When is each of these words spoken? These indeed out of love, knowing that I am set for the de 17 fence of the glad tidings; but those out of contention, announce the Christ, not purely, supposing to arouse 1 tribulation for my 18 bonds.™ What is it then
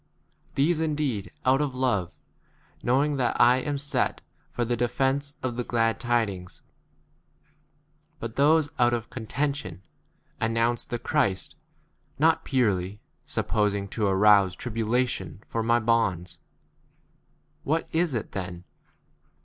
These 0.55 0.81
indeed 0.81 1.29
out 1.45 1.61
of 1.61 1.75
love, 1.75 2.11
knowing 2.81 3.17
that 3.17 3.39
I 3.39 3.57
am 3.57 3.77
set 3.77 4.21
for 4.49 4.65
the 4.65 4.75
de 4.75 4.87
17 4.87 4.97
fence 4.97 5.35
of 5.43 5.57
the 5.57 5.63
glad 5.63 5.99
tidings; 5.99 6.63
but 8.19 8.35
those 8.35 8.71
out 8.79 8.95
of 8.95 9.11
contention, 9.11 9.83
announce 10.39 10.85
the 10.85 10.97
Christ, 10.97 11.55
not 12.17 12.43
purely, 12.43 12.99
supposing 13.27 13.87
to 13.89 14.07
arouse 14.07 14.53
1 14.53 14.57
tribulation 14.57 15.43
for 15.47 15.61
my 15.61 15.77
18 15.77 15.85
bonds.™ 15.85 16.39
What 17.63 17.87
is 17.93 18.15
it 18.15 18.31
then 18.31 18.63